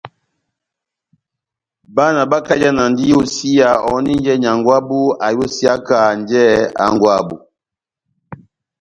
[1.95, 6.43] Bána bakajanandi iyosiya ohòninjɛ nyángwɛ wabu ayosiyakanjɛ
[6.81, 7.35] hángwɛ wabu.